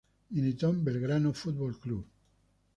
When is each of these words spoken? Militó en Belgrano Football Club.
Militó 0.31 0.71
en 0.71 0.83
Belgrano 0.83 1.31
Football 1.31 1.77
Club. 1.79 2.03